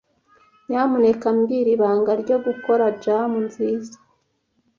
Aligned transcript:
Nyamuneka 0.67 1.27
mbwira 1.37 1.69
ibanga 1.75 2.11
ryo 2.21 2.37
gukora 2.45 2.83
jam 3.03 3.31
nziza. 3.47 3.97